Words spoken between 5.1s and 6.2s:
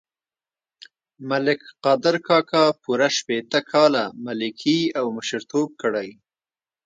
مشرتوب کړی.